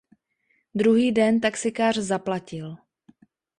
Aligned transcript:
Druhý 0.75 1.11
den 1.11 1.39
taxikář 1.41 1.97
zaplatil. 1.97 2.77